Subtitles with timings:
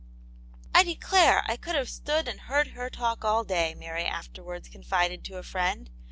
[0.73, 5.23] I declare I could have stood and heard her talk all day," Mary afterwards confided
[5.25, 5.91] to a friend.